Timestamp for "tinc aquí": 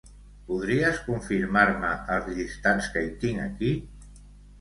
3.25-3.71